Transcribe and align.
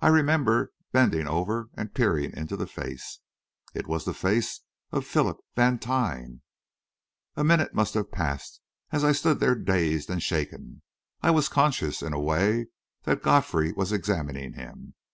I 0.00 0.08
remember 0.08 0.72
bending 0.92 1.26
over 1.28 1.68
and 1.74 1.92
peering 1.92 2.34
into 2.34 2.56
the 2.56 2.66
face 2.66 3.18
It 3.74 3.86
was 3.86 4.06
the 4.06 4.14
face 4.14 4.62
of 4.92 5.04
Philip 5.04 5.38
Vantine. 5.54 6.40
A 7.34 7.44
minute 7.44 7.74
must 7.74 7.92
have 7.92 8.10
passed 8.10 8.62
as 8.92 9.04
I 9.04 9.12
stood 9.12 9.38
there 9.38 9.54
dazed 9.54 10.08
and 10.08 10.22
shaken. 10.22 10.80
I 11.20 11.32
was 11.32 11.50
conscious, 11.50 12.00
in 12.00 12.14
a 12.14 12.18
way, 12.18 12.68
that 13.02 13.22
Godfrey 13.22 13.72
was 13.72 13.92
examining 13.92 14.54
him. 14.54 14.94